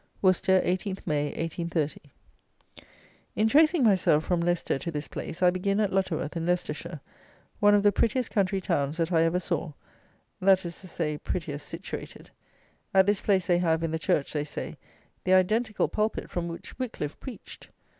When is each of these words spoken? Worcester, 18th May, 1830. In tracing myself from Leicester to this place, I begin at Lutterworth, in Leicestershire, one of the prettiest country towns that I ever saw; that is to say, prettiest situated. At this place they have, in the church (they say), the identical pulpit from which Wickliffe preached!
Worcester, 0.19 0.61
18th 0.61 1.05
May, 1.05 1.25
1830. 1.27 1.99
In 3.35 3.47
tracing 3.47 3.83
myself 3.83 4.23
from 4.23 4.41
Leicester 4.41 4.79
to 4.79 4.89
this 4.89 5.07
place, 5.07 5.43
I 5.43 5.51
begin 5.51 5.79
at 5.79 5.93
Lutterworth, 5.93 6.35
in 6.35 6.43
Leicestershire, 6.43 7.01
one 7.59 7.75
of 7.75 7.83
the 7.83 7.91
prettiest 7.91 8.31
country 8.31 8.59
towns 8.61 8.97
that 8.97 9.11
I 9.11 9.21
ever 9.21 9.39
saw; 9.39 9.73
that 10.41 10.65
is 10.65 10.81
to 10.81 10.87
say, 10.87 11.19
prettiest 11.19 11.67
situated. 11.69 12.31
At 12.95 13.05
this 13.05 13.21
place 13.21 13.45
they 13.45 13.59
have, 13.59 13.83
in 13.83 13.91
the 13.91 13.99
church 13.99 14.33
(they 14.33 14.43
say), 14.43 14.75
the 15.23 15.35
identical 15.35 15.87
pulpit 15.87 16.31
from 16.31 16.47
which 16.47 16.79
Wickliffe 16.79 17.19
preached! 17.19 17.69